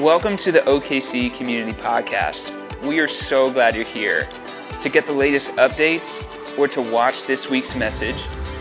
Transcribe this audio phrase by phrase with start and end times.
[0.00, 2.50] Welcome to the OKC Community Podcast.
[2.82, 4.26] We are so glad you're here.
[4.80, 6.24] To get the latest updates
[6.56, 8.16] or to watch this week's message,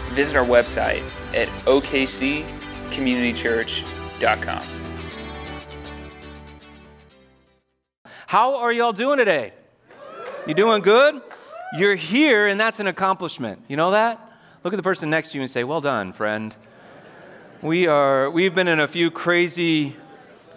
[0.09, 1.01] visit our website
[1.33, 4.63] at okccommunitychurch.com.
[8.27, 9.53] How are y'all doing today?
[10.45, 11.21] You doing good?
[11.77, 13.63] You're here, and that's an accomplishment.
[13.69, 14.19] You know that?
[14.65, 16.53] Look at the person next to you and say, Well done, friend.
[17.61, 19.95] We are, we've been in a few crazy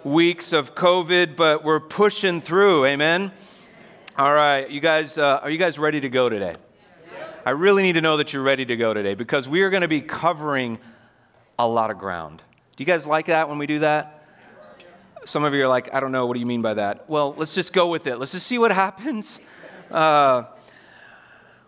[0.05, 2.85] weeks of COVID, but we're pushing through.
[2.85, 3.31] Amen?
[4.17, 6.55] All right, you guys, uh, are you guys ready to go today?
[7.45, 9.81] I really need to know that you're ready to go today because we are going
[9.81, 10.77] to be covering
[11.57, 12.41] a lot of ground.
[12.75, 14.25] Do you guys like that when we do that?
[15.25, 17.09] Some of you are like, I don't know, what do you mean by that?
[17.09, 18.17] Well, let's just go with it.
[18.17, 19.39] Let's just see what happens.
[19.89, 20.43] Uh,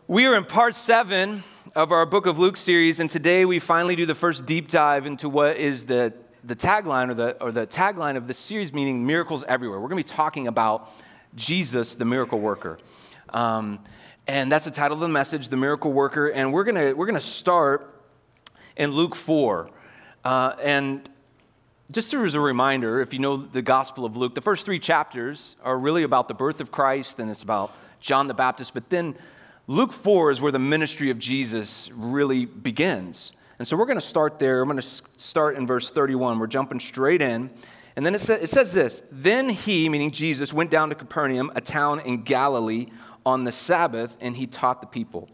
[0.07, 3.95] we are in part seven of our Book of Luke series, and today we finally
[3.95, 6.13] do the first deep dive into what is the
[6.45, 9.79] the tagline or the, or the tagline of this series, meaning miracles everywhere.
[9.79, 10.89] We're going to be talking about
[11.35, 12.77] Jesus, the miracle worker.
[13.29, 13.79] Um,
[14.27, 16.27] and that's the title of the message, The Miracle Worker.
[16.27, 18.01] And we're going to, we're going to start
[18.75, 19.69] in Luke 4.
[20.23, 21.09] Uh, and
[21.91, 25.55] just as a reminder, if you know the Gospel of Luke, the first three chapters
[25.63, 28.73] are really about the birth of Christ and it's about John the Baptist.
[28.73, 29.15] But then
[29.67, 33.31] Luke 4 is where the ministry of Jesus really begins.
[33.57, 34.61] And so we're going to start there.
[34.61, 36.39] I'm going to start in verse 31.
[36.39, 37.49] We're jumping straight in.
[37.95, 41.51] And then it, sa- it says this Then he, meaning Jesus, went down to Capernaum,
[41.55, 42.87] a town in Galilee,
[43.25, 45.29] on the Sabbath, and he taught the people.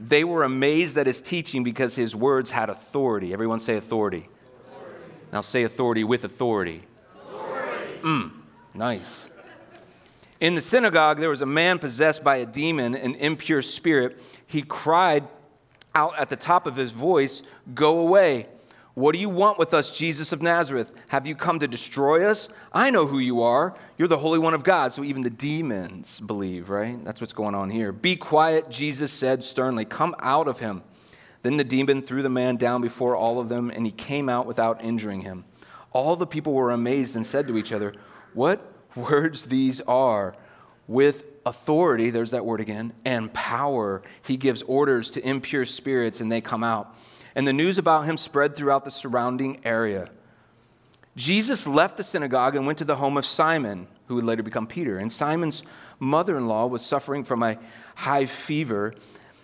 [0.00, 3.32] They were amazed at his teaching because his words had authority.
[3.32, 4.28] Everyone say authority.
[4.68, 5.14] authority.
[5.32, 6.82] Now say authority with authority.
[7.28, 8.00] Authority.
[8.02, 8.30] Mm,
[8.74, 9.26] nice.
[10.40, 14.20] In the synagogue, there was a man possessed by a demon, an impure spirit.
[14.46, 15.26] He cried
[15.94, 17.42] out at the top of his voice,
[17.74, 18.48] Go away.
[18.94, 20.92] What do you want with us, Jesus of Nazareth?
[21.08, 22.48] Have you come to destroy us?
[22.72, 23.74] I know who you are.
[23.98, 24.94] You're the Holy One of God.
[24.94, 27.04] So even the demons believe, right?
[27.04, 27.90] That's what's going on here.
[27.90, 29.84] Be quiet, Jesus said sternly.
[29.84, 30.84] Come out of him.
[31.42, 34.46] Then the demon threw the man down before all of them, and he came out
[34.46, 35.44] without injuring him.
[35.92, 37.92] All the people were amazed and said to each other,
[38.32, 40.36] What words these are!
[40.86, 44.02] With authority, there's that word again, and power.
[44.22, 46.94] He gives orders to impure spirits and they come out.
[47.34, 50.08] And the news about him spread throughout the surrounding area.
[51.16, 54.66] Jesus left the synagogue and went to the home of Simon, who would later become
[54.66, 54.98] Peter.
[54.98, 55.62] And Simon's
[55.98, 57.58] mother in law was suffering from a
[57.94, 58.94] high fever,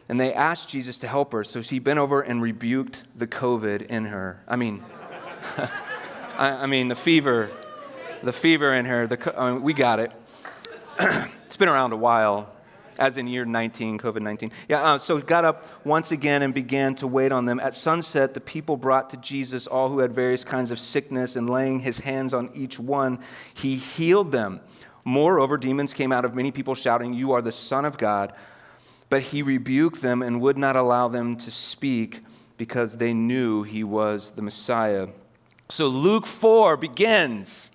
[0.09, 1.45] and they asked Jesus to help her.
[1.45, 4.43] So he bent over and rebuked the COVID in her.
[4.49, 4.85] I mean,
[6.37, 7.51] I, I, mean, the fever,
[8.23, 9.07] the fever in her.
[9.07, 10.13] The, I mean, uh, we got it.
[11.51, 12.49] it's been around a while,
[13.01, 14.53] as in year 19, COVID 19.
[14.69, 17.59] Yeah, uh, so he got up once again and began to wait on them.
[17.59, 21.51] At sunset, the people brought to Jesus all who had various kinds of sickness, and
[21.51, 23.19] laying his hands on each one,
[23.53, 24.61] he healed them.
[25.03, 28.33] Moreover, demons came out of many people shouting, You are the Son of God.
[29.09, 32.21] But he rebuked them and would not allow them to speak
[32.59, 35.09] because they knew he was the Messiah.
[35.69, 37.73] So Luke 4 begins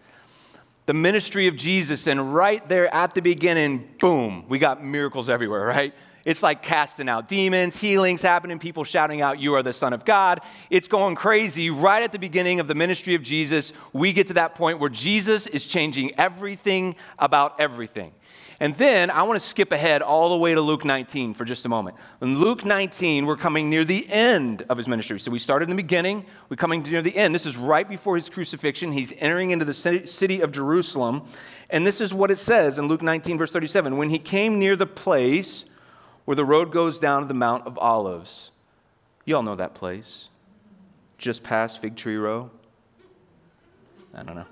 [0.85, 5.65] the ministry of Jesus, and right there at the beginning, boom, we got miracles everywhere,
[5.65, 5.93] right?
[6.25, 10.05] It's like casting out demons, healings happening, people shouting out, You are the Son of
[10.05, 10.41] God.
[10.71, 11.69] It's going crazy.
[11.69, 14.89] Right at the beginning of the ministry of Jesus, we get to that point where
[14.89, 18.11] Jesus is changing everything about everything.
[18.59, 21.65] And then I want to skip ahead all the way to Luke 19 for just
[21.65, 21.97] a moment.
[22.21, 25.19] In Luke 19, we're coming near the end of his ministry.
[25.19, 27.35] So we started in the beginning, we're coming near the end.
[27.35, 28.91] This is right before his crucifixion.
[28.91, 29.73] He's entering into the
[30.07, 31.27] city of Jerusalem.
[31.69, 34.75] And this is what it says in Luke 19, verse 37 When he came near
[34.75, 35.65] the place
[36.25, 38.51] where the road goes down to the Mount of Olives,
[39.25, 40.27] you all know that place,
[41.17, 42.49] just past Fig Tree Row.
[44.13, 44.45] I don't know.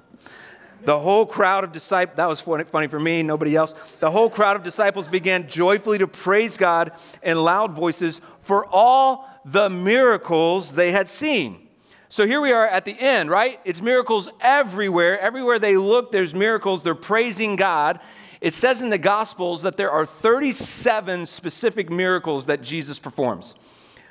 [0.84, 3.74] The whole crowd of disciples, that was funny for me, nobody else.
[4.02, 6.92] The whole crowd of disciples began joyfully to praise God
[7.22, 11.70] in loud voices for all the miracles they had seen.
[12.10, 13.60] So here we are at the end, right?
[13.64, 15.20] It's miracles everywhere.
[15.20, 16.84] Everywhere they look, there's miracles.
[16.84, 18.02] They're praising God.
[18.44, 23.56] It says in the Gospels that there are 37 specific miracles that Jesus performs.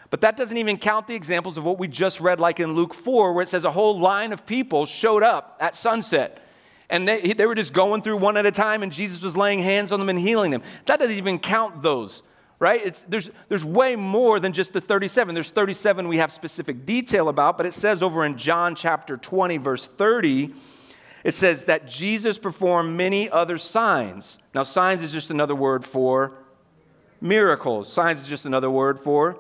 [0.09, 2.95] But that doesn't even count the examples of what we just read, like in Luke
[2.95, 6.43] 4, where it says a whole line of people showed up at sunset
[6.89, 9.61] and they, they were just going through one at a time, and Jesus was laying
[9.61, 10.63] hands on them and healing them.
[10.85, 12.23] That doesn't even count those,
[12.59, 12.85] right?
[12.85, 15.35] It's, there's, there's way more than just the 37.
[15.35, 19.57] There's 37 we have specific detail about, but it says over in John chapter 20,
[19.57, 20.53] verse 30,
[21.25, 24.39] it says that Jesus performed many other signs.
[24.55, 26.33] Now, signs is just another word for
[27.21, 27.93] miracles.
[27.93, 29.37] Signs is just another word for,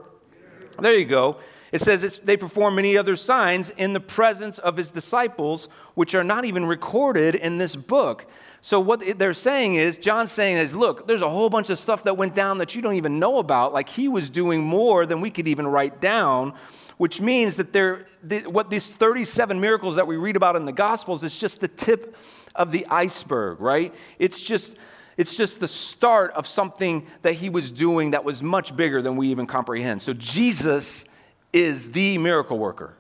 [0.79, 1.37] there you go.
[1.73, 6.23] It says they perform many other signs in the presence of his disciples, which are
[6.23, 8.27] not even recorded in this book.
[8.61, 12.05] So, what they're saying is, John's saying is, look, there's a whole bunch of stuff
[12.05, 13.73] that went down that you don't even know about.
[13.73, 16.53] Like he was doing more than we could even write down,
[16.97, 18.07] which means that there,
[18.47, 22.17] what these 37 miracles that we read about in the Gospels is just the tip
[22.55, 23.95] of the iceberg, right?
[24.19, 24.77] It's just.
[25.19, 29.17] It's just the start of something that he was doing that was much bigger than
[29.17, 30.01] we even comprehend.
[30.01, 31.05] So, Jesus
[31.53, 32.97] is the miracle worker.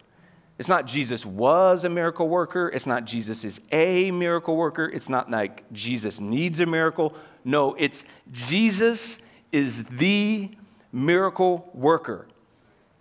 [0.59, 2.71] It's not Jesus was a miracle worker.
[2.73, 4.85] It's not Jesus is a miracle worker.
[4.85, 7.17] It's not like Jesus needs a miracle.
[7.44, 9.19] No, it's Jesus
[9.50, 10.50] is the
[10.93, 12.29] miracle worker.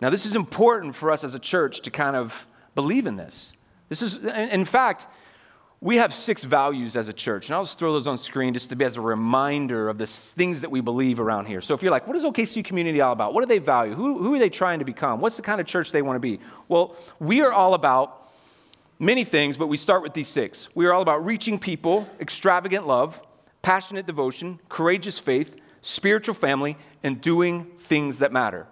[0.01, 3.53] Now, this is important for us as a church to kind of believe in this.
[3.87, 5.05] This is, in fact,
[5.79, 8.69] we have six values as a church, and I'll just throw those on screen just
[8.69, 11.59] to be as a reminder of the things that we believe around here.
[11.59, 13.33] So if you're like, what is OKC community all about?
[13.33, 13.95] What do they value?
[13.95, 15.21] Who, who are they trying to become?
[15.21, 16.39] What's the kind of church they want to be?
[16.67, 18.31] Well, we are all about
[18.99, 20.69] many things, but we start with these six.
[20.75, 23.19] We are all about reaching people, extravagant love,
[23.63, 28.67] passionate devotion, courageous faith, spiritual family, and doing things that matter.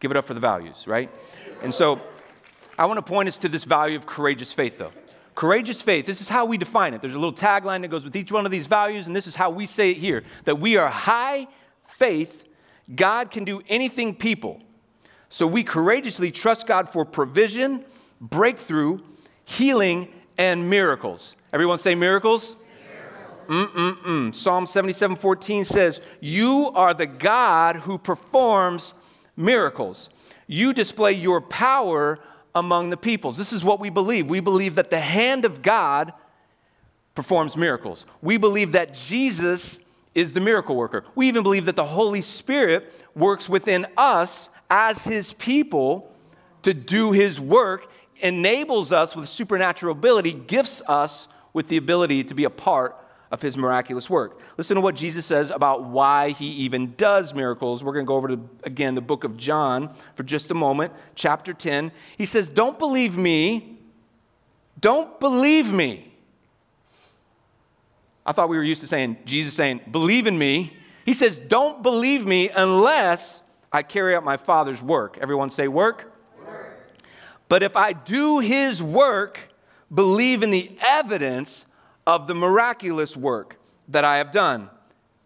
[0.00, 1.10] Give it up for the values, right?
[1.62, 2.00] And so
[2.78, 4.92] I want to point us to this value of courageous faith, though.
[5.34, 7.02] Courageous faith, this is how we define it.
[7.02, 9.34] There's a little tagline that goes with each one of these values, and this is
[9.34, 11.46] how we say it here that we are high
[11.86, 12.44] faith,
[12.94, 14.60] God can do anything people.
[15.28, 17.84] So we courageously trust God for provision,
[18.20, 19.00] breakthrough,
[19.44, 21.36] healing, and miracles.
[21.52, 22.56] Everyone say miracles?
[23.48, 28.94] Psalm 77 14 says, You are the God who performs
[29.36, 30.08] miracles.
[30.46, 32.18] You display your power
[32.54, 33.36] among the peoples.
[33.36, 34.28] This is what we believe.
[34.28, 36.12] We believe that the hand of God
[37.14, 38.06] performs miracles.
[38.22, 39.78] We believe that Jesus
[40.14, 41.04] is the miracle worker.
[41.14, 46.12] We even believe that the Holy Spirit works within us as his people
[46.62, 47.90] to do his work,
[48.20, 52.96] enables us with supernatural ability, gifts us with the ability to be a part
[53.30, 54.40] of his miraculous work.
[54.56, 57.82] Listen to what Jesus says about why he even does miracles.
[57.82, 60.92] We're going to go over to, again, the book of John for just a moment,
[61.14, 61.90] chapter 10.
[62.18, 63.78] He says, Don't believe me.
[64.80, 66.12] Don't believe me.
[68.24, 70.72] I thought we were used to saying, Jesus saying, Believe in me.
[71.04, 75.18] He says, Don't believe me unless I carry out my Father's work.
[75.20, 76.12] Everyone say, Work.
[76.44, 76.92] work.
[77.48, 79.38] But if I do his work,
[79.92, 81.65] believe in the evidence
[82.06, 83.56] of the miraculous work
[83.88, 84.70] that I have done,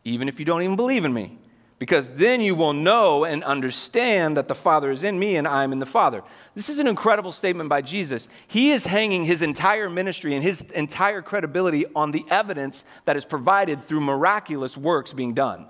[0.04, 1.36] even if you don't even believe in me.
[1.78, 5.72] Because then you will know and understand that the Father is in me and I'm
[5.72, 6.22] in the Father.
[6.54, 8.28] This is an incredible statement by Jesus.
[8.48, 13.24] He is hanging his entire ministry and his entire credibility on the evidence that is
[13.24, 15.66] provided through miraculous works being done.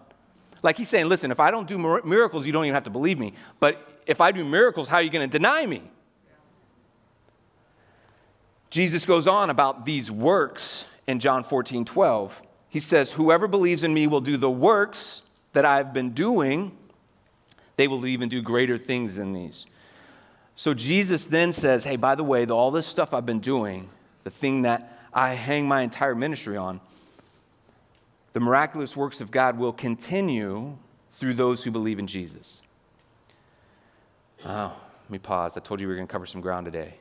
[0.65, 3.21] Like he's saying, listen, if I don't do miracles, you don't even have to believe
[3.21, 3.35] me.
[3.61, 5.83] But if I do miracles, how are you going to deny me?
[8.69, 12.43] Jesus goes on about these works in John 14, 12.
[12.69, 16.76] He says, Whoever believes in me will do the works that I've been doing,
[17.76, 19.67] they will even do greater things than these.
[20.55, 23.88] So Jesus then says, Hey, by the way, all this stuff I've been doing,
[24.25, 26.81] the thing that I hang my entire ministry on,
[28.32, 30.76] the miraculous works of God will continue
[31.11, 32.62] through those who believe in Jesus.
[34.47, 34.73] Oh,
[35.04, 35.57] let me pause.
[35.57, 36.95] I told you we were going to cover some ground today.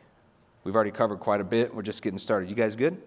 [0.64, 1.74] We've already covered quite a bit.
[1.74, 2.50] We're just getting started.
[2.50, 3.02] You guys good?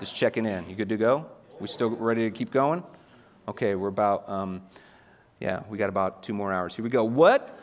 [0.00, 0.68] Just checking in.
[0.68, 1.26] You good to go?
[1.58, 2.84] We still ready to keep going?
[3.48, 4.62] Okay, we're about, um,
[5.40, 6.76] yeah, we got about two more hours.
[6.76, 7.02] Here we go.
[7.02, 7.58] What,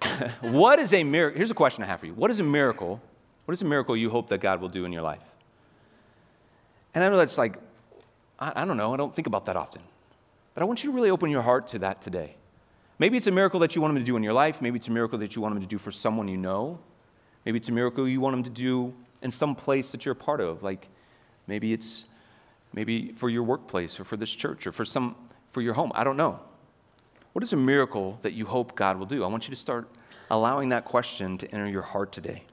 [0.40, 1.36] what is a miracle?
[1.36, 2.14] Here's a question I have for you.
[2.14, 2.98] What is a miracle?
[3.44, 5.20] What is a miracle you hope that God will do in your life?
[6.94, 7.58] And I know that's like,
[8.38, 9.82] I, I don't know, I don't think about that often.
[10.54, 12.36] But I want you to really open your heart to that today.
[12.98, 14.62] Maybe it's a miracle that you want Him to do in your life.
[14.62, 16.78] Maybe it's a miracle that you want Him to do for someone you know.
[17.44, 20.16] Maybe it's a miracle you want Him to do in some place that you're a
[20.16, 20.88] part of, like
[21.46, 22.04] Maybe it's
[22.72, 25.16] maybe for your workplace or for this church or for some
[25.52, 25.92] for your home.
[25.94, 26.40] I don't know.
[27.32, 29.24] What is a miracle that you hope God will do?
[29.24, 29.88] I want you to start
[30.30, 32.44] allowing that question to enter your heart today.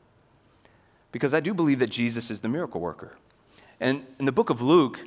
[1.12, 3.16] Because I do believe that Jesus is the miracle worker.
[3.80, 5.00] And in the book of Luke,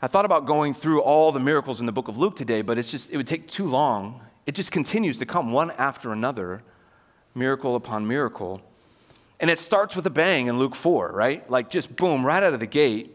[0.00, 2.76] I thought about going through all the miracles in the book of Luke today, but
[2.78, 4.20] it's just it would take too long.
[4.46, 6.62] It just continues to come one after another,
[7.34, 8.60] miracle upon miracle.
[9.40, 11.48] And it starts with a bang in Luke 4, right?
[11.50, 13.14] Like just boom, right out of the gate,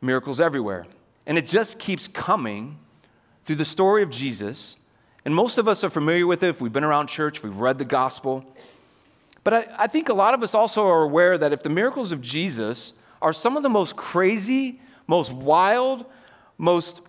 [0.00, 0.86] miracles everywhere.
[1.26, 2.78] And it just keeps coming
[3.44, 4.76] through the story of Jesus.
[5.24, 7.78] And most of us are familiar with it if we've been around church, we've read
[7.78, 8.44] the gospel.
[9.44, 12.12] But I, I think a lot of us also are aware that if the miracles
[12.12, 12.92] of Jesus
[13.22, 16.06] are some of the most crazy, most wild,
[16.58, 17.02] most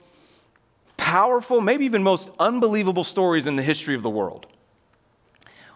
[0.98, 4.46] powerful, maybe even most unbelievable stories in the history of the world.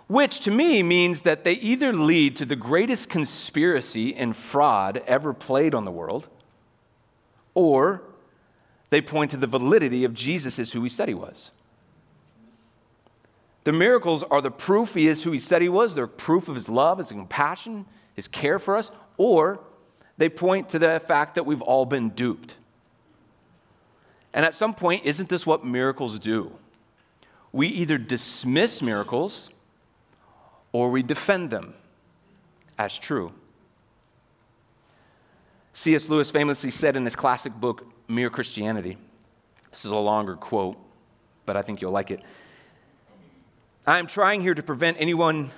[0.08, 5.34] Which to me means that they either lead to the greatest conspiracy and fraud ever
[5.34, 6.28] played on the world,
[7.54, 8.02] or
[8.92, 11.52] they point to the validity of Jesus as who he said he was.
[13.64, 16.56] The miracles are the proof he is who he said he was, they're proof of
[16.56, 19.60] his love, his compassion, his care for us, or
[20.18, 22.56] they point to the fact that we've all been duped.
[24.36, 26.52] And at some point, isn't this what miracles do?
[27.52, 29.50] We either dismiss miracles
[30.76, 31.74] or we defend them
[32.78, 33.32] as true.
[35.72, 36.10] C.S.
[36.10, 38.98] Lewis famously said in his classic book, Mere Christianity,
[39.72, 40.76] this is a longer quote,
[41.46, 42.20] but I think you'll like it.
[43.88, 45.52] I am trying here to prevent anyone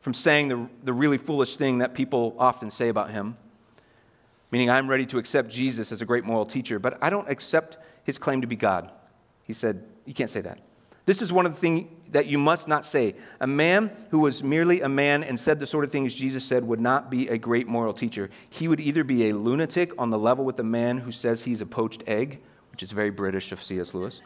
[0.00, 3.36] from saying the, the really foolish thing that people often say about him,
[4.50, 7.76] meaning I'm ready to accept Jesus as a great moral teacher, but I don't accept
[8.04, 8.90] his claim to be God.
[9.46, 10.58] He said, You can't say that.
[11.06, 13.14] This is one of the things that you must not say.
[13.40, 16.62] A man who was merely a man and said the sort of things Jesus said
[16.64, 18.30] would not be a great moral teacher.
[18.50, 21.60] He would either be a lunatic on the level with the man who says he's
[21.60, 22.40] a poached egg,
[22.70, 23.94] which is very British of C.S.
[23.94, 24.20] Lewis,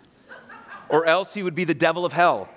[0.89, 2.49] or else he would be the devil of hell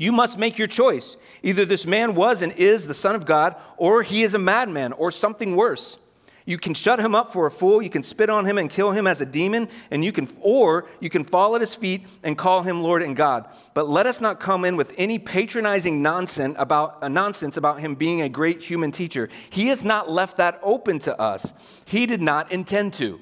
[0.00, 1.18] you must make your choice.
[1.42, 4.94] Either this man was and is the Son of God, or he is a madman,
[4.94, 5.98] or something worse.
[6.46, 8.90] You can shut him up for a fool, you can spit on him and kill
[8.92, 12.36] him as a demon, and you can or you can fall at his feet and
[12.36, 13.48] call him Lord and God.
[13.74, 17.94] But let us not come in with any patronizing nonsense about uh, nonsense about him
[17.94, 19.28] being a great human teacher.
[19.50, 21.52] He has not left that open to us.
[21.84, 23.20] He did not intend to.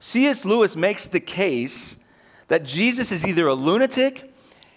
[0.00, 0.44] C.S.
[0.44, 1.96] Lewis makes the case
[2.48, 4.34] that Jesus is either a lunatic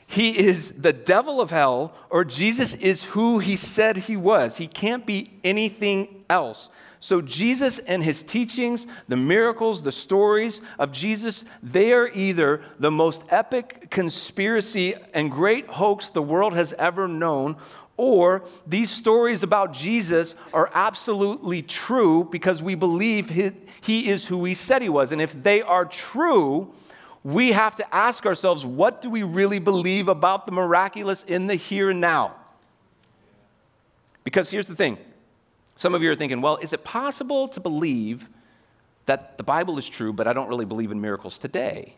[0.07, 4.55] he is the devil of hell, or Jesus is who he said he was.
[4.55, 6.69] He can't be anything else.
[6.99, 12.89] So, Jesus and his teachings, the miracles, the stories of Jesus, they are either the
[12.89, 17.55] most epic conspiracy and great hoax the world has ever known,
[17.97, 23.51] or these stories about Jesus are absolutely true because we believe he,
[23.81, 25.11] he is who he said he was.
[25.11, 26.73] And if they are true,
[27.23, 31.55] we have to ask ourselves what do we really believe about the miraculous in the
[31.55, 32.35] here and now?
[34.23, 34.97] Because here's the thing
[35.77, 38.29] some of you are thinking, well, is it possible to believe
[39.05, 41.95] that the Bible is true, but I don't really believe in miracles today?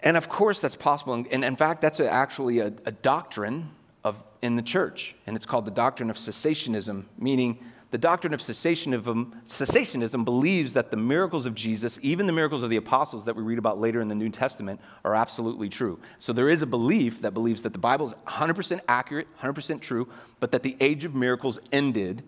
[0.00, 1.14] And of course, that's possible.
[1.14, 3.70] And in fact, that's actually a, a doctrine
[4.04, 5.14] of, in the church.
[5.26, 7.58] And it's called the doctrine of cessationism, meaning
[7.96, 12.68] the doctrine of cessationism, cessationism believes that the miracles of Jesus, even the miracles of
[12.68, 15.98] the apostles that we read about later in the New Testament, are absolutely true.
[16.18, 20.08] So there is a belief that believes that the Bible is 100% accurate, 100% true,
[20.40, 22.22] but that the age of miracles ended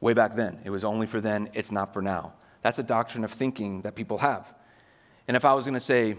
[0.00, 0.60] way back then.
[0.62, 2.34] It was only for then, it's not for now.
[2.62, 4.54] That's a doctrine of thinking that people have.
[5.26, 6.14] And if I was going to say,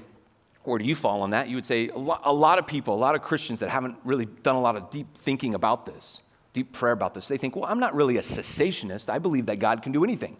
[0.65, 1.47] where do you fall on that?
[1.47, 3.95] You would say a lot, a lot of people, a lot of Christians that haven't
[4.03, 6.19] really done a lot of deep thinking about this
[6.57, 7.27] deep prayer about this.
[7.27, 9.11] They think, well, I'm not really a cessationist.
[9.11, 10.35] I believe that God can do anything.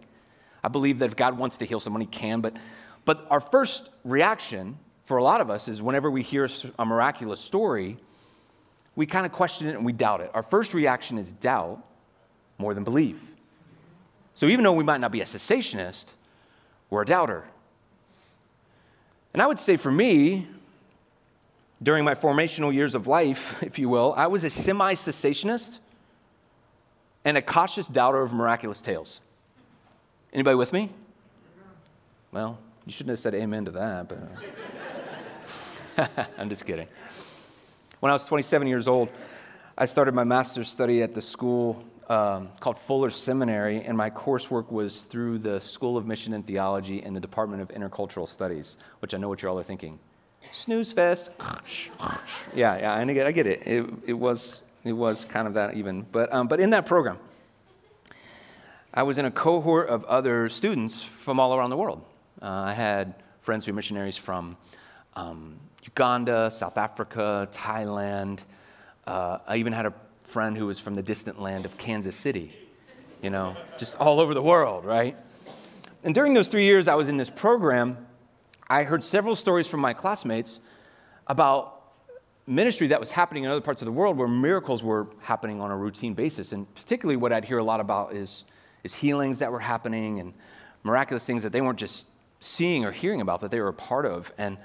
[0.64, 2.40] I believe that if God wants to heal someone, he can.
[2.40, 2.56] But,
[3.04, 7.40] but our first reaction for a lot of us is whenever we hear a miraculous
[7.40, 7.98] story,
[8.96, 10.32] we kind of question it and we doubt it.
[10.34, 11.84] Our first reaction is doubt
[12.58, 13.20] more than belief.
[14.34, 16.14] So even though we might not be a cessationist,
[16.90, 17.44] we're a doubter.
[19.32, 20.48] And I would say for me,
[21.80, 25.78] during my formational years of life, if you will, I was a semi cessationist
[27.24, 29.20] and a cautious doubter of miraculous tales.
[30.32, 30.90] Anybody with me?
[32.32, 34.18] Well, you shouldn't have said amen to that, but
[36.38, 36.86] I'm just kidding.
[38.00, 39.08] When I was 27 years old,
[39.76, 44.70] I started my master's study at the school um, called Fuller Seminary, and my coursework
[44.70, 49.14] was through the School of Mission and Theology and the Department of Intercultural Studies, which
[49.14, 49.98] I know what you all are thinking.
[50.52, 51.30] Snooze fest.
[52.54, 53.66] yeah, yeah, I get, I get it.
[53.66, 56.02] It, it was it was kind of that even.
[56.10, 57.18] But, um, but in that program,
[58.92, 62.02] I was in a cohort of other students from all around the world.
[62.40, 64.56] Uh, I had friends who were missionaries from
[65.14, 68.40] um, Uganda, South Africa, Thailand.
[69.06, 72.52] Uh, I even had a friend who was from the distant land of Kansas City,
[73.22, 75.16] you know, just all over the world, right?
[76.04, 78.06] And during those three years I was in this program,
[78.68, 80.60] I heard several stories from my classmates
[81.26, 81.77] about
[82.48, 85.70] ministry that was happening in other parts of the world where miracles were happening on
[85.70, 86.52] a routine basis.
[86.52, 88.44] And particularly what I'd hear a lot about is,
[88.82, 90.32] is healings that were happening and
[90.82, 92.08] miraculous things that they weren't just
[92.40, 94.32] seeing or hearing about, but they were a part of.
[94.38, 94.56] And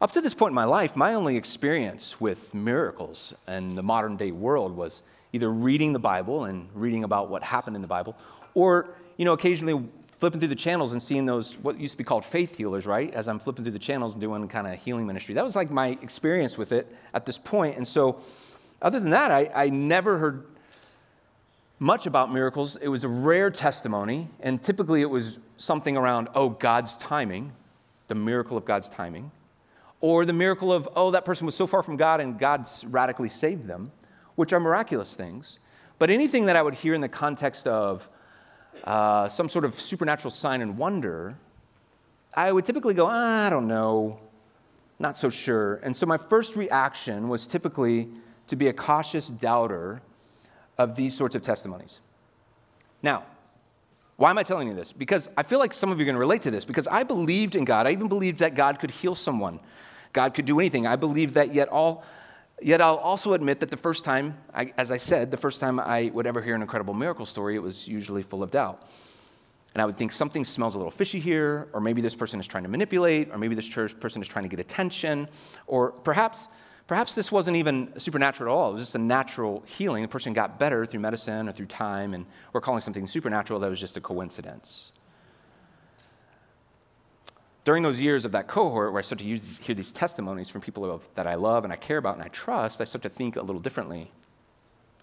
[0.00, 4.16] up to this point in my life, my only experience with miracles in the modern
[4.16, 8.16] day world was either reading the Bible and reading about what happened in the Bible,
[8.54, 9.88] or, you know, occasionally
[10.20, 13.12] flipping through the channels and seeing those, what used to be called faith healers, right?
[13.14, 15.34] As I'm flipping through the channels and doing kind of healing ministry.
[15.34, 17.78] That was like my experience with it at this point.
[17.78, 18.20] And so,
[18.82, 20.44] other than that, I, I never heard
[21.78, 22.76] much about miracles.
[22.76, 27.52] It was a rare testimony, and typically it was something around, oh, God's timing,
[28.08, 29.30] the miracle of God's timing,
[30.02, 33.30] or the miracle of, oh, that person was so far from God and God's radically
[33.30, 33.90] saved them,
[34.34, 35.58] which are miraculous things.
[35.98, 38.06] But anything that I would hear in the context of
[38.84, 41.36] uh, some sort of supernatural sign and wonder,
[42.34, 44.20] I would typically go, I don't know,
[44.98, 45.76] not so sure.
[45.76, 48.08] And so my first reaction was typically
[48.46, 50.02] to be a cautious doubter
[50.78, 52.00] of these sorts of testimonies.
[53.02, 53.24] Now,
[54.16, 54.92] why am I telling you this?
[54.92, 57.04] Because I feel like some of you are going to relate to this because I
[57.04, 57.86] believed in God.
[57.86, 59.60] I even believed that God could heal someone.
[60.12, 60.86] God could do anything.
[60.86, 62.04] I believed that yet all
[62.62, 65.80] yet I'll also admit that the first time, I, as I said, the first time
[65.80, 68.86] I would ever hear an incredible miracle story, it was usually full of doubt.
[69.74, 72.46] And I would think something smells a little fishy here, or maybe this person is
[72.46, 75.28] trying to manipulate, or maybe this person is trying to get attention,
[75.66, 76.48] or perhaps
[76.90, 78.70] Perhaps this wasn't even supernatural at all.
[78.70, 80.02] It was just a natural healing.
[80.02, 83.70] The person got better through medicine or through time, and we're calling something supernatural that
[83.70, 84.90] was just a coincidence.
[87.64, 90.60] During those years of that cohort where I started to use, hear these testimonies from
[90.62, 93.36] people that I love and I care about and I trust, I started to think
[93.36, 94.10] a little differently.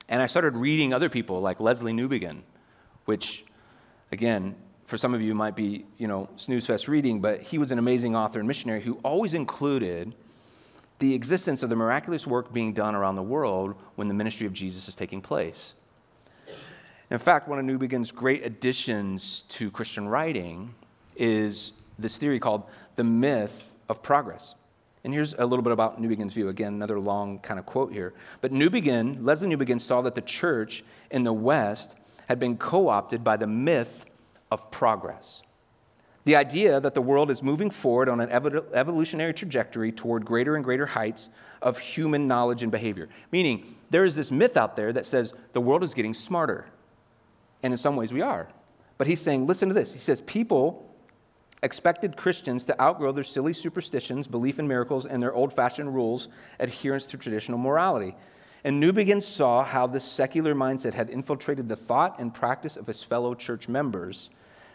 [0.10, 2.42] And I started reading other people like Lesslie Newbigin,
[3.06, 3.46] which,
[4.12, 7.72] again, for some of you might be, you know, snooze fest reading, but he was
[7.72, 10.16] an amazing author and missionary who always included
[11.00, 14.54] the existence of the miraculous work being done around the world when the ministry of
[14.54, 15.74] Jesus is taking place.
[17.12, 20.74] In fact, one of Newbigin's great additions to Christian writing
[21.16, 22.64] is this theory called
[22.96, 24.56] the myth of progress.
[25.04, 26.50] And here's a little bit about Newbigin's view.
[26.50, 28.14] Again, another long kind of quote here.
[28.42, 31.96] But Newbigin, Lesslie Newbigin, saw that the church in the West
[32.28, 34.06] had been co opted by the myth
[34.52, 35.44] of progress.
[36.26, 38.30] The idea that the world is moving forward on an
[38.74, 41.30] evolutionary trajectory toward greater and greater heights
[41.62, 43.08] of human knowledge and behavior.
[43.32, 46.66] Meaning, there is this myth out there that says the world is getting smarter.
[47.64, 48.50] And in some ways, we are.
[48.98, 49.94] But he's saying, listen to this.
[49.94, 50.87] He says, people
[51.64, 56.28] expected Christians to outgrow their silly superstitions, belief in miracles, and their old fashioned rules,
[56.60, 58.16] adherence to traditional morality.
[58.64, 63.04] And Newbigin saw how this secular mindset had infiltrated the thought and practice of his
[63.04, 64.30] fellow church members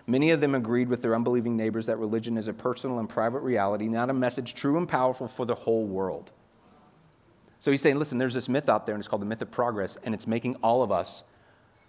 [0.07, 3.40] Many of them agreed with their unbelieving neighbors that religion is a personal and private
[3.40, 6.33] reality, not a message true and powerful for the whole world.
[7.61, 9.51] So he's saying, listen, there's this myth out there, and it's called the myth of
[9.53, 11.23] progress, and it's making all of us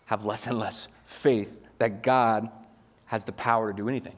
[0.06, 2.50] have less and less faith that God
[3.06, 4.16] has the power to do anything.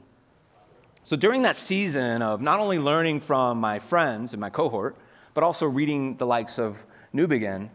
[1.06, 4.96] So during that season of not only learning from my friends and my cohort,
[5.34, 7.70] but also reading the likes of Newbigin,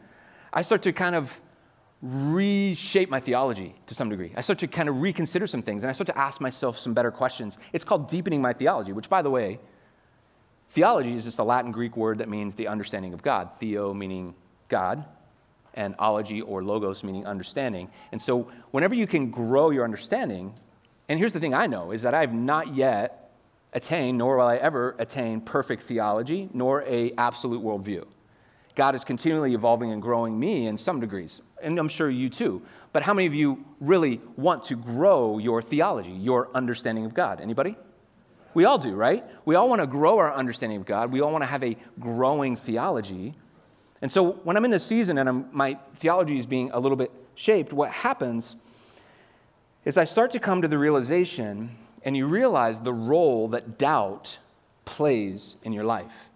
[0.51, 1.39] I start to kind of
[2.01, 4.33] reshape my theology to some degree.
[4.35, 6.93] I start to kind of reconsider some things and I start to ask myself some
[6.93, 7.57] better questions.
[7.71, 9.59] It's called deepening my theology, which, by the way,
[10.71, 13.51] theology is just a Latin Greek word that means the understanding of God.
[13.61, 14.35] Theo meaning
[14.67, 15.05] God,
[15.73, 17.91] and ology or logos meaning understanding.
[18.11, 20.53] And so, whenever you can grow your understanding,
[21.07, 23.20] and here's the thing I know is that I have not yet
[23.73, 28.05] attained, nor will I ever attain perfect theology, nor a absolute worldview.
[28.75, 32.61] God is continually evolving and growing me in some degrees, and I'm sure you too.
[32.93, 37.41] But how many of you really want to grow your theology, your understanding of God?
[37.41, 37.75] Anybody?
[38.53, 39.23] We all do, right?
[39.45, 41.11] We all want to grow our understanding of God.
[41.11, 43.33] We all want to have a growing theology.
[44.01, 46.97] And so when I'm in this season and I'm, my theology is being a little
[46.97, 48.55] bit shaped, what happens
[49.85, 54.37] is I start to come to the realization and you realize the role that doubt
[54.85, 56.29] plays in your life.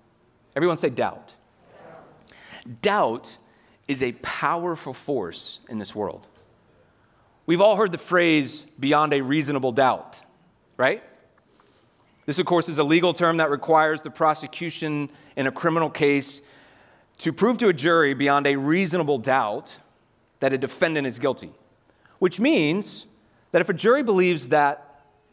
[0.56, 1.34] Everyone say doubt.
[2.82, 3.38] Doubt
[3.88, 6.28] is a powerful force in this world.
[7.46, 10.20] We've all heard the phrase beyond a reasonable doubt,
[10.78, 11.04] right?
[12.26, 16.42] This, of course, is a legal term that requires the prosecution in a criminal case
[17.20, 19.78] to prove to a jury beyond a reasonable doubt
[20.40, 21.52] that a defendant is guilty,
[22.20, 23.06] which means
[23.52, 24.85] that if a jury believes that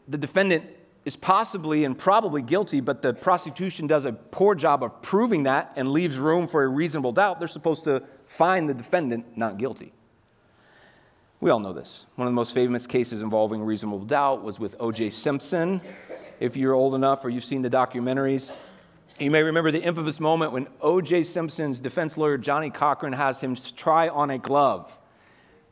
[0.07, 0.65] the defendant
[1.05, 5.73] is possibly and probably guilty, but the prosecution does a poor job of proving that
[5.75, 9.91] and leaves room for a reasonable doubt, they're supposed to find the defendant not guilty.
[11.41, 12.05] We all know this.
[12.15, 15.09] One of the most famous cases involving reasonable doubt was with O.J.
[15.09, 15.81] Simpson.
[16.39, 18.53] If you're old enough or you've seen the documentaries,
[19.19, 21.23] you may remember the infamous moment when O.J.
[21.23, 24.97] Simpson's defense lawyer, Johnnie Cochran, has him try on a glove.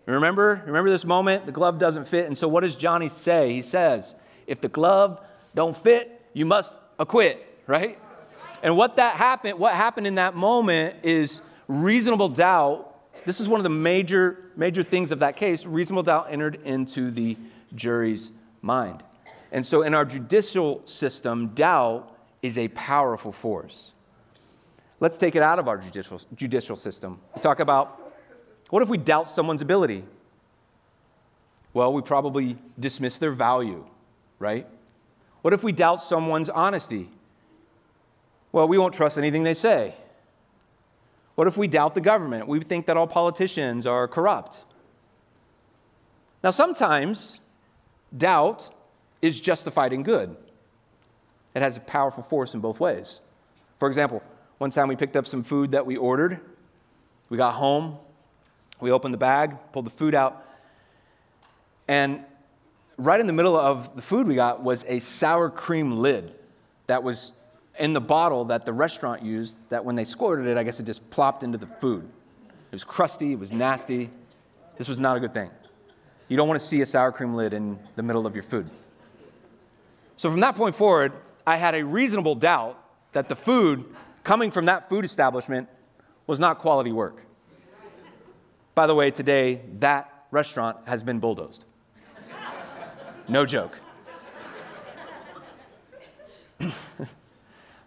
[0.05, 0.61] Remember?
[0.65, 1.45] Remember this moment?
[1.45, 2.27] The glove doesn't fit.
[2.27, 3.53] And so what does Johnny say?
[3.53, 4.13] He says,
[4.47, 5.19] if the glove
[5.55, 7.97] don't fit, you must acquit, right?
[8.63, 12.87] And what that happened, what happened in that moment is reasonable doubt.
[13.25, 15.65] This is one of the major, major things of that case.
[15.65, 17.37] Reasonable doubt entered into the
[17.75, 19.03] jury's mind.
[19.51, 23.93] And so, in our judicial system, doubt is a powerful force.
[24.99, 27.19] Let's take it out of our judicial, judicial system.
[27.35, 28.13] We talk about
[28.69, 30.03] what if we doubt someone's ability?
[31.73, 33.85] Well, we probably dismiss their value,
[34.41, 34.67] right?
[35.41, 37.09] What if we doubt someone's honesty?
[38.51, 39.95] Well, we won't trust anything they say.
[41.35, 42.47] What if we doubt the government?
[42.47, 44.59] We think that all politicians are corrupt.
[46.43, 47.39] Now, sometimes
[48.15, 48.69] doubt
[49.21, 50.35] is justified in good.
[51.53, 53.21] It has a powerful force in both ways.
[53.79, 54.21] For example,
[54.57, 56.39] one time we picked up some food that we ordered.
[57.29, 57.97] We got home,
[58.79, 60.45] we opened the bag, pulled the food out,
[61.87, 62.23] and
[63.01, 66.33] right in the middle of the food we got was a sour cream lid
[66.87, 67.31] that was
[67.79, 70.85] in the bottle that the restaurant used that when they squirted it, I guess it
[70.85, 72.03] just plopped into the food.
[72.43, 74.09] It was crusty, it was nasty.
[74.77, 75.49] This was not a good thing.
[76.27, 78.69] You don't want to see a sour cream lid in the middle of your food.
[80.15, 81.13] So from that point forward,
[81.45, 82.81] I had a reasonable doubt
[83.13, 83.85] that the food
[84.23, 85.67] coming from that food establishment
[86.27, 87.17] was not quality work.
[88.75, 91.65] By the way, today, that restaurant has been bulldozed.
[93.27, 93.77] No joke.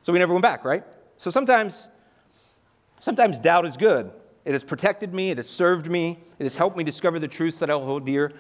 [0.03, 0.85] so we never went back, right?
[1.19, 1.89] So sometimes,
[3.01, 4.11] sometimes doubt is good.
[4.45, 7.59] It has protected me, it has served me, it has helped me discover the truths
[7.61, 8.33] that I hold dear.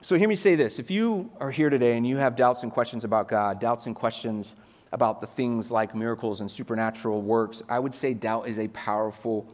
[0.00, 0.78] So hear me say this.
[0.78, 3.96] If you are here today and you have doubts and questions about God, doubts and
[3.96, 4.54] questions
[4.92, 9.46] about the things like miracles and supernatural works, I would say doubt is a powerful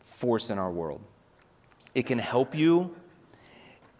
[0.00, 1.02] force in our world.
[1.94, 2.94] It can help you,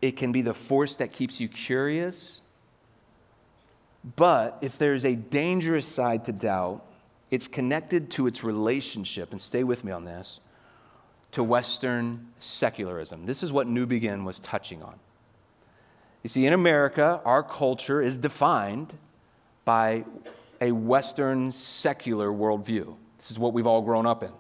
[0.03, 2.41] it can be the force that keeps you curious.
[4.17, 6.85] But if there's a dangerous side to doubt,
[7.31, 10.41] it's connected to its relationship, and stay with me on this,
[11.33, 13.27] to Western secularism.
[13.27, 14.95] This is what Newbigin was touching on.
[16.23, 18.95] You see, in America, our culture is defined
[19.65, 20.05] by
[20.61, 22.95] a Western secular worldview.
[23.19, 24.33] This is what we've all grown up in.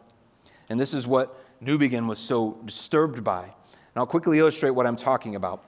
[0.69, 3.53] And this is what Newbigin was so disturbed by.
[3.97, 5.65] And I'll quickly illustrate what I'm talking about.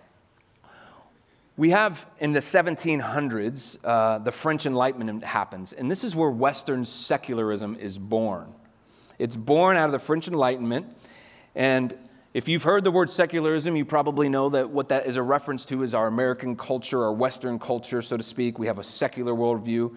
[1.57, 6.85] We have in the 1700s, uh, the French Enlightenment happens, and this is where Western
[6.85, 8.53] secularism is born.
[9.19, 10.95] It's born out of the French Enlightenment,
[11.55, 11.97] and
[12.35, 15.65] if you've heard the word secularism, you probably know that what that is a reference
[15.65, 18.59] to is our American culture, our Western culture, so to speak.
[18.59, 19.97] We have a secular worldview.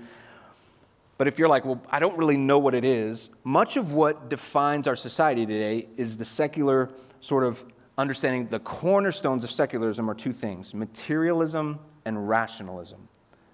[1.17, 4.29] But if you're like, well, I don't really know what it is, much of what
[4.29, 7.65] defines our society today is the secular sort of
[8.01, 8.47] understanding.
[8.47, 13.07] The cornerstones of secularism are two things materialism and rationalism.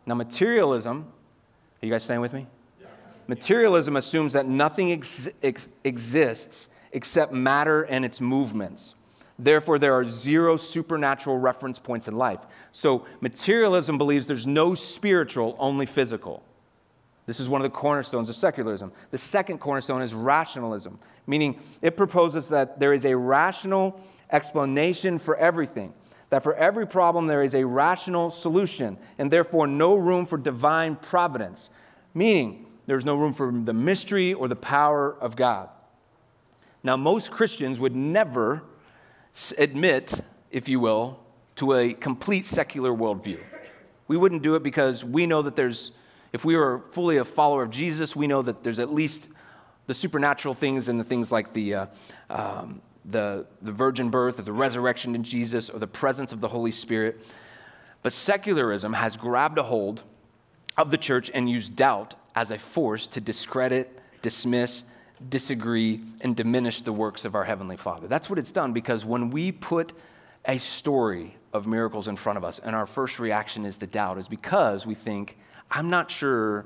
[0.06, 1.06] Now, materialism,
[1.82, 2.48] are you guys staying with me?
[2.80, 2.88] Yeah.
[3.28, 8.96] Materialism assumes that nothing ex- ex- exists except matter and its movements.
[9.38, 12.40] Therefore, there are zero supernatural reference points in life.
[12.72, 16.42] So, materialism believes there's no spiritual, only physical.
[17.28, 18.94] This is one of the cornerstones of secularism.
[19.12, 25.36] The second cornerstone is rationalism, meaning it proposes that there is a rational explanation for
[25.38, 25.94] everything,
[26.30, 30.96] that for every problem there is a rational solution, and therefore no room for divine
[30.96, 31.70] providence,
[32.14, 35.70] meaning there's no room for the mystery or the power of God.
[36.84, 38.64] Now, most Christians would never
[39.58, 40.14] admit,
[40.52, 41.20] if you will,
[41.58, 43.40] to a complete secular worldview.
[44.08, 45.92] We wouldn't do it because we know that there's,
[46.32, 49.28] if we were fully a follower of Jesus, we know that there's at least
[49.88, 51.86] the supernatural things and the things like the, uh,
[52.30, 56.50] um, the, the virgin birth or the resurrection in Jesus or the presence of the
[56.50, 57.20] Holy Spirit.
[58.04, 60.04] But secularism has grabbed a hold
[60.78, 64.84] of the church and used doubt as a force to discredit, dismiss,
[65.30, 68.08] disagree, and diminish the works of our Heavenly Father.
[68.08, 69.94] That's what it's done because when we put
[70.46, 74.18] a story of miracles in front of us and our first reaction is the doubt,
[74.18, 75.38] is because we think,
[75.72, 76.66] I'm not sure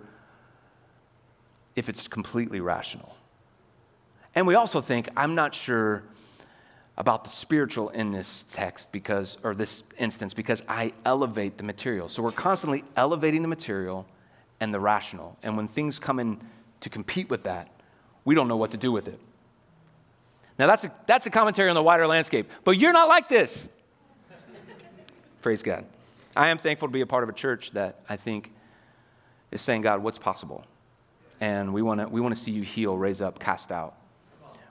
[1.76, 3.16] if it's completely rational.
[4.36, 6.04] And we also think, I'm not sure
[6.98, 12.10] about the spiritual in this text because, or this instance, because I elevate the material.
[12.10, 14.06] So we're constantly elevating the material
[14.60, 15.38] and the rational.
[15.42, 16.40] And when things come in
[16.82, 17.70] to compete with that,
[18.26, 19.20] we don't know what to do with it.
[20.60, 23.68] Now, that's a, that's a commentary on the wider landscape, but you're not like this.
[25.42, 25.86] Praise God.
[26.36, 28.52] I am thankful to be a part of a church that I think
[29.50, 30.66] is saying, God, what's possible?
[31.40, 33.96] And we want to we wanna see you heal, raise up, cast out.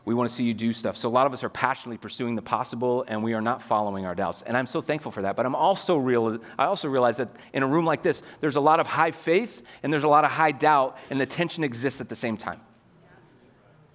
[0.05, 0.97] We want to see you do stuff.
[0.97, 4.07] So, a lot of us are passionately pursuing the possible, and we are not following
[4.07, 4.43] our doubts.
[4.43, 5.37] And I'm so thankful for that.
[5.37, 8.61] But I'm also real, I also realize that in a room like this, there's a
[8.61, 12.01] lot of high faith and there's a lot of high doubt, and the tension exists
[12.01, 12.61] at the same time.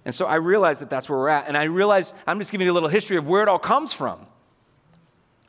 [0.04, 1.48] And so I realized that that's where we're at.
[1.48, 3.92] And I realized I'm just giving you a little history of where it all comes
[3.92, 4.24] from.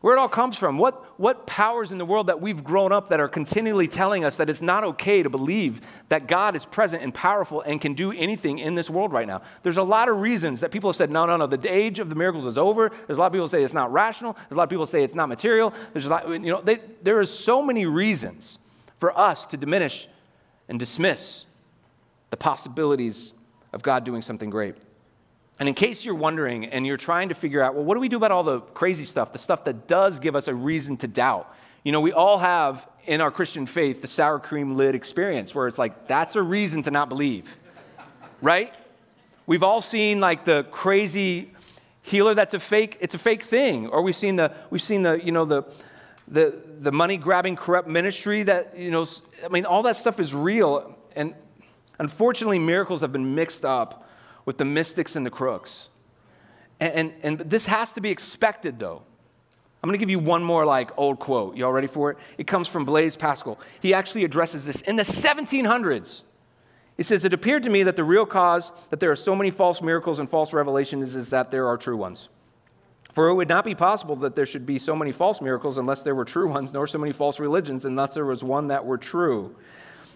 [0.02, 3.10] Where it all comes from, what, what powers in the world that we've grown up
[3.10, 7.02] that are continually telling us that it's not okay to believe that God is present
[7.02, 9.42] and powerful and can do anything in this world right now.
[9.64, 12.10] There's a lot of reasons that people have said, no, no, no, the age of
[12.10, 12.92] the miracles is over.
[13.08, 14.34] There's a lot of people say it's not rational.
[14.34, 15.74] There's a lot of people say it's not material.
[15.94, 18.60] There's a lot, you know, they, there are so many reasons
[18.98, 20.08] for us to diminish
[20.70, 21.46] and dismiss
[22.30, 23.34] the possibilities
[23.74, 24.76] of God doing something great.
[25.60, 28.10] And in case you're wondering and you're trying to figure out, well, what do we
[28.10, 31.08] do about all the crazy stuff, the stuff that does give us a reason to
[31.08, 31.52] doubt?
[31.84, 35.68] You know, we all have in our Christian faith the sour cream lid experience where
[35.68, 37.58] it's like, that's a reason to not believe,
[38.42, 38.74] right?
[39.48, 41.52] We've all seen like the crazy
[42.04, 43.88] healer that's a fake, it's a fake thing.
[43.88, 45.64] Or we've seen the, we've seen the, you know, the,
[46.28, 49.06] the, the money grabbing corrupt ministry that, you know,
[49.44, 50.96] I mean, all that stuff is real.
[51.16, 51.34] And
[51.98, 54.07] unfortunately, miracles have been mixed up
[54.48, 55.90] with the mystics and the crooks.
[56.80, 59.02] And, and, and this has to be expected, though.
[59.84, 61.58] I'm going to give you one more like old quote.
[61.58, 62.18] You all ready for it?
[62.38, 63.60] It comes from Blaise Pascal.
[63.82, 66.22] He actually addresses this in the 1700s.
[66.96, 69.52] He says, It appeared to me that the real cause that there are so many
[69.52, 72.30] false miracles and false revelations is that there are true ones.
[73.12, 76.04] For it would not be possible that there should be so many false miracles unless
[76.04, 78.98] there were true ones, nor so many false religions unless there was one that were
[78.98, 79.56] true.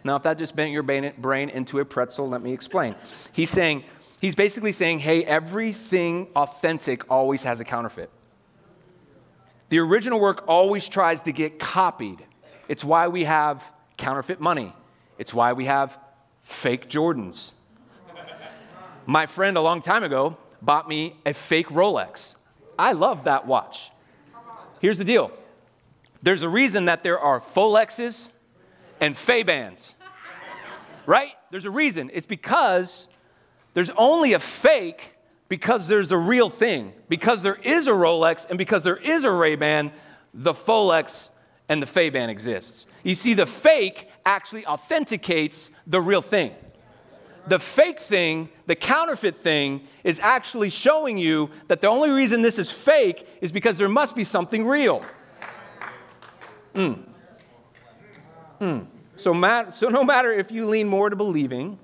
[0.05, 2.95] Now, if that just bent your brain into a pretzel, let me explain.
[3.33, 3.83] He's saying,
[4.21, 8.11] He's basically saying, hey, everything authentic always has a counterfeit.
[9.69, 12.23] The original work always tries to get copied.
[12.67, 14.73] It's why we have counterfeit money,
[15.17, 15.97] it's why we have
[16.43, 17.51] fake Jordans.
[19.07, 22.35] My friend a long time ago bought me a fake Rolex.
[22.77, 23.89] I love that watch.
[24.79, 25.31] Here's the deal
[26.21, 28.29] there's a reason that there are Folexes
[28.99, 29.95] and Fay-Bands,
[31.07, 31.31] right?
[31.49, 32.11] There's a reason.
[32.13, 33.07] It's because
[33.73, 35.15] there's only a fake
[35.47, 36.93] because there's a real thing.
[37.09, 39.91] Because there is a Rolex and because there is a Ray-Ban,
[40.33, 41.29] the Folex
[41.69, 42.85] and the Fay-Ban exists.
[43.03, 46.53] You see, the fake actually authenticates the real thing.
[47.47, 52.59] The fake thing, the counterfeit thing, is actually showing you that the only reason this
[52.59, 55.03] is fake is because there must be something real.
[56.75, 57.03] Mm.
[58.59, 58.85] Mm.
[59.15, 59.33] So,
[59.71, 61.79] so, no matter if you lean more to believing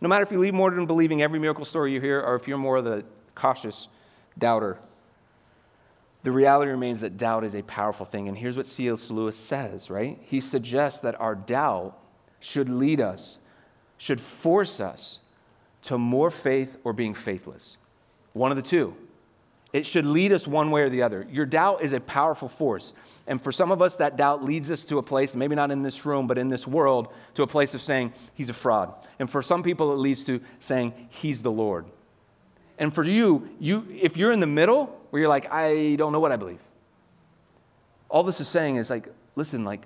[0.00, 2.46] no matter if you leave more than believing every miracle story you hear or if
[2.46, 3.88] you're more of the cautious
[4.38, 4.78] doubter,
[6.22, 8.28] the reality remains that doubt is a powerful thing.
[8.28, 9.10] And here's what C.S.
[9.10, 10.18] Lewis says, right?
[10.22, 11.96] He suggests that our doubt
[12.40, 13.38] should lead us,
[13.96, 15.20] should force us
[15.82, 17.76] to more faith or being faithless.
[18.32, 18.96] One of the two.
[19.72, 21.26] It should lead us one way or the other.
[21.30, 22.94] Your doubt is a powerful force.
[23.26, 25.82] And for some of us, that doubt leads us to a place, maybe not in
[25.82, 28.94] this room, but in this world, to a place of saying, He's a fraud.
[29.18, 31.84] And for some people, it leads to saying, He's the Lord.
[32.78, 36.20] And for you, you if you're in the middle, where you're like, I don't know
[36.20, 36.60] what I believe,
[38.08, 39.82] all this is saying is like, listen, like,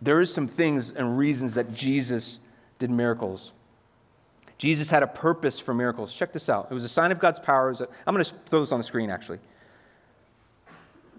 [0.00, 2.38] there is some things and reasons that Jesus
[2.78, 3.52] did miracles
[4.58, 6.12] Jesus had a purpose for miracles.
[6.12, 6.66] Check this out.
[6.70, 7.74] It was a sign of God's power.
[8.06, 9.38] I'm going to throw this on the screen, actually.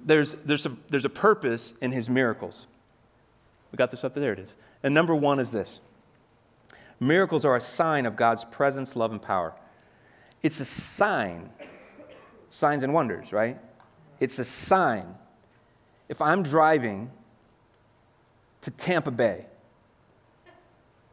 [0.05, 2.67] There's, there's, a, there's a purpose in his miracles.
[3.71, 4.21] We got this up there.
[4.21, 4.55] There it is.
[4.83, 5.79] And number one is this
[6.99, 9.53] miracles are a sign of God's presence, love, and power.
[10.43, 11.49] It's a sign.
[12.49, 13.57] Signs and wonders, right?
[14.19, 15.15] It's a sign.
[16.09, 17.11] If I'm driving
[18.61, 19.45] to Tampa Bay,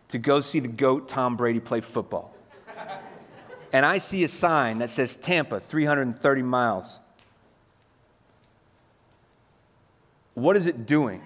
[0.09, 2.35] to go see the GOAT Tom Brady play football.
[3.73, 7.01] and I see a sign that says Tampa, 330 miles.
[10.35, 11.23] What is it doing?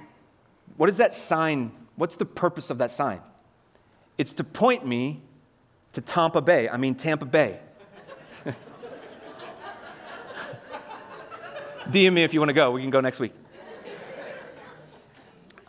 [0.76, 1.72] What is that sign?
[1.96, 3.20] What's the purpose of that sign?
[4.16, 5.20] It's to point me
[5.92, 6.68] to Tampa Bay.
[6.68, 7.58] I mean, Tampa Bay.
[11.90, 12.70] DM me if you want to go.
[12.70, 13.32] We can go next week.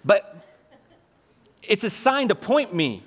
[0.05, 0.50] But
[1.63, 3.03] it's a sign to point me.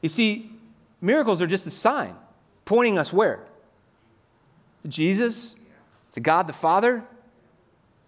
[0.00, 0.50] You see,
[1.00, 2.14] miracles are just a sign
[2.64, 3.40] pointing us where?
[4.82, 5.54] To Jesus,
[6.12, 7.04] to God the Father.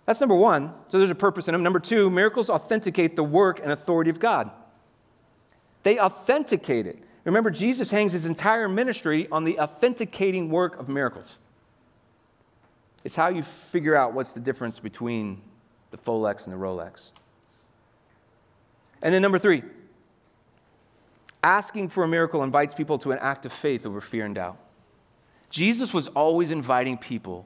[0.06, 0.72] That's number one.
[0.88, 1.62] So there's a purpose in them.
[1.62, 4.50] Number two, miracles authenticate the work and authority of God.
[5.82, 6.98] They authenticate it.
[7.24, 11.36] Remember, Jesus hangs his entire ministry on the authenticating work of miracles.
[13.04, 15.40] It's how you figure out what's the difference between
[15.90, 17.10] the Folex and the Rolex.
[19.02, 19.62] And then number three,
[21.42, 24.58] asking for a miracle invites people to an act of faith over fear and doubt.
[25.50, 27.44] Jesus was always inviting people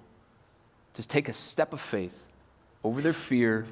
[0.94, 2.14] to take a step of faith
[2.84, 3.66] over their fear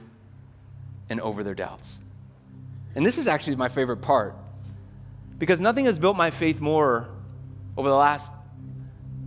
[1.08, 1.98] and over their doubts.
[2.94, 4.34] And this is actually my favorite part
[5.38, 7.08] because nothing has built my faith more
[7.76, 8.32] over the last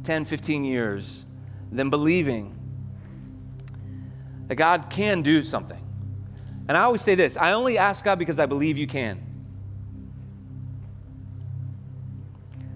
[0.04, 1.26] 10, 15 years
[1.72, 2.56] than believing
[4.48, 5.87] that God can do something.
[6.68, 9.24] And I always say this I only ask God because I believe you can.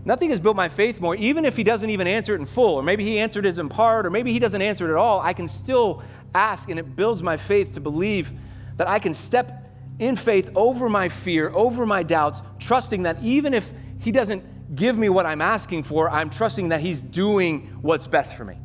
[0.04, 2.76] Nothing has built my faith more, even if He doesn't even answer it in full,
[2.76, 5.20] or maybe He answered it in part, or maybe He doesn't answer it at all.
[5.20, 6.02] I can still
[6.34, 8.32] ask, and it builds my faith to believe
[8.78, 13.54] that I can step in faith over my fear, over my doubts, trusting that even
[13.54, 18.08] if He doesn't give me what I'm asking for, I'm trusting that He's doing what's
[18.08, 18.58] best for me.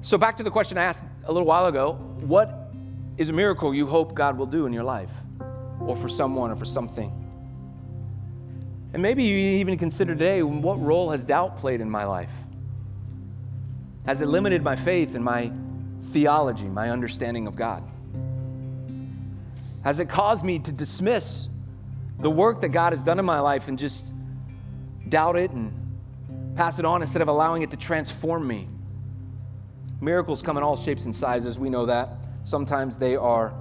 [0.00, 2.72] So, back to the question I asked a little while ago what
[3.16, 5.10] is a miracle you hope God will do in your life,
[5.80, 7.12] or for someone, or for something?
[8.92, 12.32] And maybe you even consider today what role has doubt played in my life?
[14.06, 15.52] Has it limited my faith and my
[16.12, 17.82] theology, my understanding of God?
[19.84, 21.48] Has it caused me to dismiss
[22.18, 24.04] the work that God has done in my life and just
[25.08, 25.72] doubt it and
[26.56, 28.68] pass it on instead of allowing it to transform me?
[30.00, 32.08] Miracles come in all shapes and sizes, we know that.
[32.44, 33.54] Sometimes they are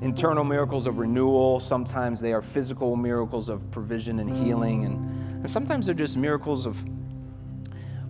[0.00, 4.96] internal miracles of renewal, sometimes they are physical miracles of provision and healing, and,
[5.34, 6.82] and sometimes they're just miracles of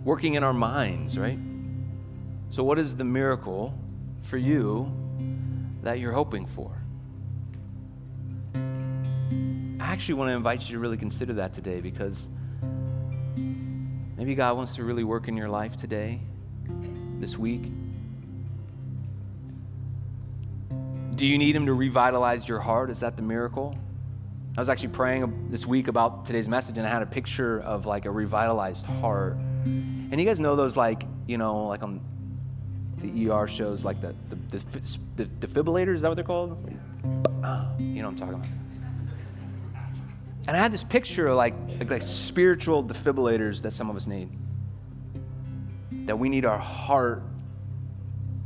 [0.05, 1.37] working in our minds, right?
[2.49, 3.77] So, what is the miracle
[4.23, 4.91] for you
[5.81, 6.71] that you're hoping for?
[8.55, 12.29] I actually want to invite you to really consider that today because
[14.15, 16.21] maybe God wants to really work in your life today,
[17.23, 17.71] this week.
[21.15, 22.89] Do you need Him to revitalize your heart?
[22.89, 23.77] Is that the miracle?
[24.57, 27.85] I was actually praying this week about today's message, and I had a picture of
[27.85, 29.37] like a revitalized heart.
[29.63, 32.01] And you guys know those like you know like on
[32.97, 35.95] the ER shows like the the, the, the defibrillators.
[35.95, 36.57] Is that what they're called?
[37.79, 38.47] you know what I'm talking about.
[40.45, 44.07] And I had this picture of like, like like spiritual defibrillators that some of us
[44.07, 44.29] need.
[46.05, 47.23] That we need our heart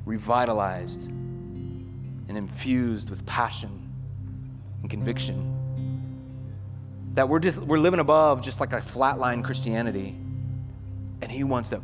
[0.05, 3.89] revitalized and infused with passion
[4.81, 5.53] and conviction.
[7.13, 10.15] That we're just we're living above just like a flatline Christianity,
[11.21, 11.81] and He wants to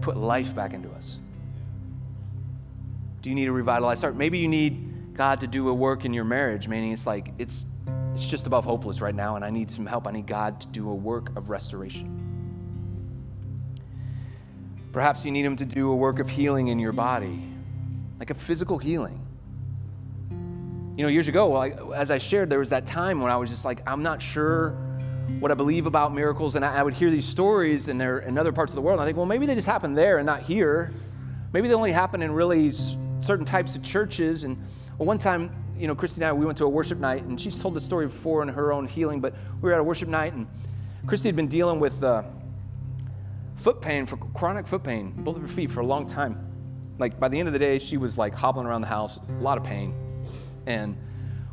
[0.00, 1.18] put life back into us.
[3.20, 4.16] Do you need a revitalized heart?
[4.16, 7.66] Maybe you need God to do a work in your marriage, meaning it's like it's
[8.14, 10.06] it's just above hopeless right now, and I need some help.
[10.06, 12.17] I need God to do a work of restoration.
[14.98, 17.40] Perhaps you need Him to do a work of healing in your body
[18.18, 19.24] like a physical healing.
[20.96, 23.64] You know, years ago, as I shared, there was that time when I was just
[23.64, 24.70] like, I'm not sure
[25.38, 28.50] what I believe about miracles, and I, would hear these stories and they're in other
[28.50, 28.98] parts of the world.
[28.98, 30.92] And I think, well, maybe they just happen there and not here.
[31.52, 32.72] Maybe they only happen in really
[33.20, 34.42] certain types of churches.
[34.42, 34.56] And
[34.98, 37.40] well, one time, you know, Christy and I, we went to a worship night, and
[37.40, 39.32] she's told the story before in her own healing, but
[39.62, 40.48] we were at a worship night, and
[41.06, 42.24] Christy had been dealing with uh,
[43.58, 46.48] foot pain, for chronic foot pain, both of her feet for a long time
[46.98, 49.32] like by the end of the day, she was like hobbling around the house, a
[49.34, 49.94] lot of pain.
[50.66, 50.96] And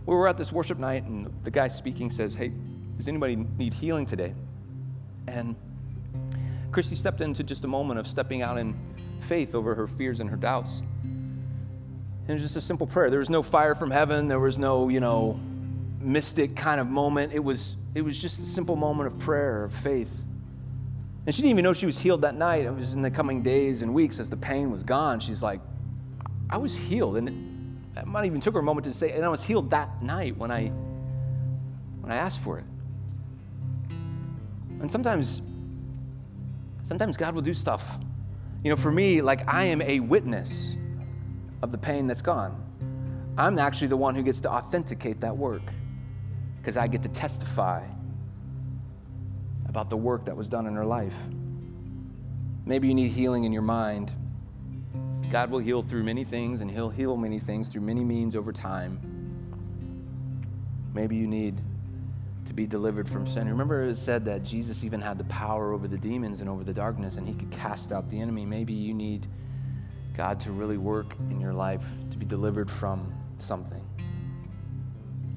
[0.06, 2.52] we were at this worship night, and the guy speaking says, Hey,
[2.98, 4.34] does anybody need healing today?
[5.28, 5.56] And
[6.72, 8.78] Christy stepped into just a moment of stepping out in
[9.22, 10.82] faith over her fears and her doubts.
[11.04, 13.10] And it was just a simple prayer.
[13.10, 15.40] There was no fire from heaven, there was no, you know,
[16.00, 17.34] mystic kind of moment.
[17.34, 20.12] It was, it was just a simple moment of prayer, of faith.
[21.26, 22.66] And she didn't even know she was healed that night.
[22.66, 25.20] It was in the coming days and weeks as the pain was gone.
[25.20, 25.60] She's like,
[26.50, 27.18] I was healed.
[27.18, 27.30] And
[27.98, 30.38] it might even took her a moment to say, and I was healed that night
[30.38, 30.72] when I
[32.02, 32.66] when I asked for it.
[34.80, 35.42] And sometimes,
[36.84, 37.98] sometimes God will do stuff.
[38.64, 40.76] You know, for me, like I am a witness
[41.64, 42.62] of the pain that's gone.
[43.40, 45.64] I'm actually the one who gets to authenticate that work
[46.58, 47.84] because I get to testify
[49.76, 51.14] about the work that was done in her life.
[52.66, 54.10] Maybe you need healing in your mind.
[55.30, 58.54] God will heal through many things, and He'll heal many things through many means over
[58.54, 59.02] time.
[60.94, 61.60] Maybe you need
[62.46, 63.50] to be delivered from sin.
[63.50, 66.74] Remember, it said that Jesus even had the power over the demons and over the
[66.74, 68.46] darkness, and He could cast out the enemy.
[68.46, 69.28] Maybe you need
[70.16, 73.86] God to really work in your life to be delivered from something.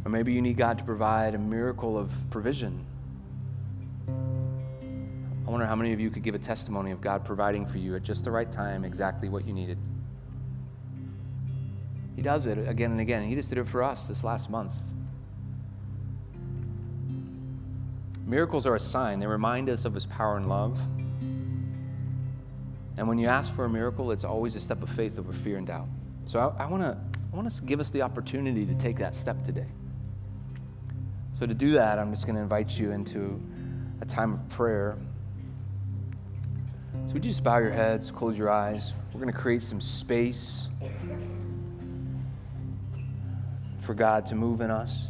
[0.04, 2.86] Or maybe you need God to provide a miracle of provision
[5.48, 7.96] I wonder how many of you could give a testimony of God providing for you
[7.96, 9.78] at just the right time exactly what you needed.
[12.16, 13.26] He does it again and again.
[13.26, 14.72] He just did it for us this last month.
[18.26, 20.78] Miracles are a sign, they remind us of His power and love.
[22.98, 25.56] And when you ask for a miracle, it's always a step of faith over fear
[25.56, 25.88] and doubt.
[26.26, 26.98] So I, I want to
[27.32, 29.68] I want to give us the opportunity to take that step today.
[31.32, 33.40] So to do that, I'm just going to invite you into
[34.02, 34.98] a time of prayer.
[36.92, 38.92] So would you just bow your heads, close your eyes?
[39.12, 40.68] We're going to create some space
[43.78, 45.08] for God to move in us.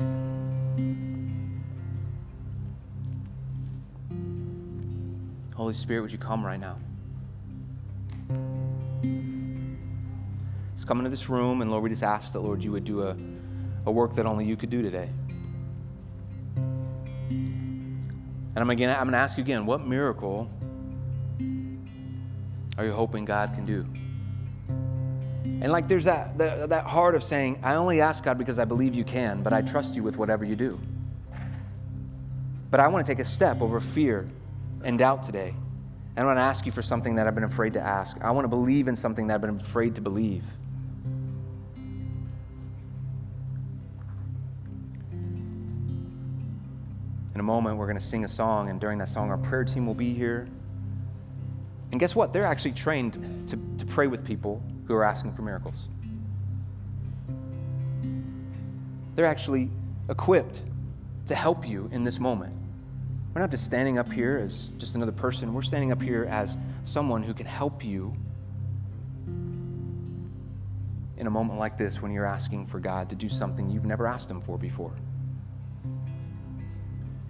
[5.55, 6.79] Holy Spirit, would you come right now?
[10.77, 13.03] Just come into this room, and Lord, we just ask that, Lord, you would do
[13.03, 13.17] a,
[13.87, 15.11] a work that only you could do today.
[17.39, 20.49] And I'm, again, I'm going to ask you again what miracle
[22.79, 23.85] are you hoping God can do?
[25.61, 28.65] And like there's that, that, that heart of saying, I only ask God because I
[28.65, 30.79] believe you can, but I trust you with whatever you do.
[32.71, 34.29] But I want to take a step over fear
[34.85, 35.55] and doubt today.
[36.15, 38.17] And I want to ask you for something that I've been afraid to ask.
[38.21, 40.45] I want to believe in something that I've been afraid to believe.
[47.35, 49.65] In a moment, we're going to sing a song, and during that song, our prayer
[49.65, 50.49] team will be here.
[51.91, 52.33] And guess what?
[52.33, 55.89] They're actually trained to, to pray with people who are asking for miracles.
[59.15, 59.71] They're actually
[60.09, 60.61] equipped
[61.27, 62.55] to help you in this moment.
[63.35, 66.57] We're not just standing up here as just another person, we're standing up here as
[66.85, 68.15] someone who can help you
[71.19, 74.07] in a moment like this when you're asking for God to do something you've never
[74.07, 74.93] asked Him for before.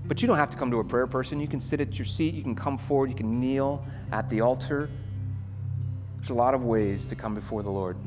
[0.08, 1.38] But you don't have to come to a prayer person.
[1.38, 4.40] You can sit at your seat, you can come forward, you can kneel at the
[4.40, 4.88] altar.
[6.16, 7.98] There's a lot of ways to come before the Lord.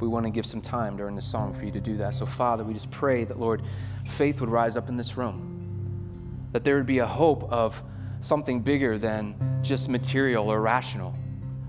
[0.00, 2.14] We want to give some time during the song for you to do that.
[2.14, 3.62] So, Father, we just pray that, Lord,
[4.06, 7.82] faith would rise up in this room, that there would be a hope of
[8.22, 11.14] something bigger than just material or rational,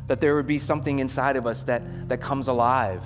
[0.07, 3.03] that there would be something inside of us that, that comes alive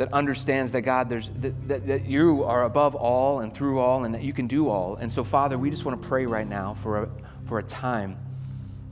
[0.00, 4.04] that understands that God, there's, that, that, that, you are above all and through all
[4.04, 4.96] and that you can do all.
[4.96, 7.08] And so, Father, we just want to pray right now for a,
[7.44, 8.16] for a time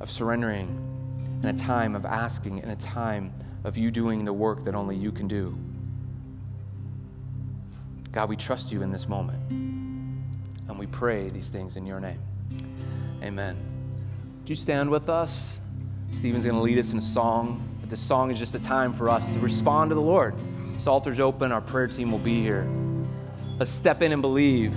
[0.01, 0.69] of surrendering
[1.43, 3.33] and a time of asking and a time
[3.65, 5.57] of you doing the work that only you can do.
[8.13, 9.51] God, we trust you in this moment.
[9.51, 12.21] And we pray these things in your name.
[13.23, 13.57] Amen.
[14.45, 15.59] Do you stand with us?
[16.19, 17.67] Stephen's going to lead us in a song.
[17.81, 20.35] But this song is just a time for us to respond to the Lord.
[20.87, 21.53] Altar's open.
[21.53, 22.69] Our prayer team will be here.
[23.59, 24.75] Let's step in and believe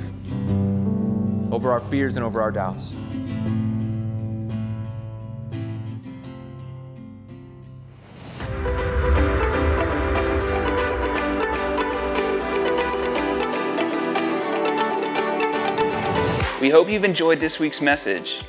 [1.53, 2.91] over our fears and over our doubts.
[16.59, 18.41] We hope you've enjoyed this week's message.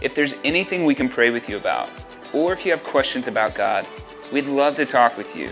[0.00, 1.90] If there's anything we can pray with you about,
[2.32, 3.86] or if you have questions about God,
[4.32, 5.50] we'd love to talk with you